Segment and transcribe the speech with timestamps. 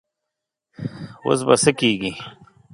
[1.25, 2.11] اوس به څه کيږي؟